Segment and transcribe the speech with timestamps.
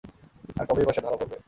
[0.57, 1.37] আর কবেই বা সে ধরা পড়বে?